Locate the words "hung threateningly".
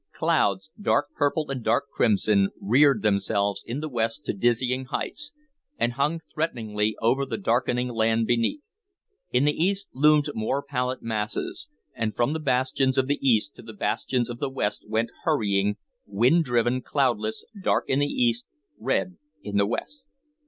5.93-6.97